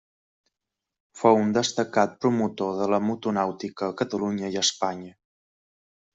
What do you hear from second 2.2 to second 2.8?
promotor